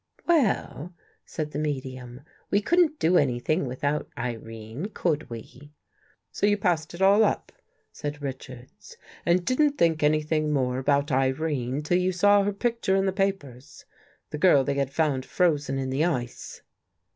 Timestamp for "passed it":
6.57-7.03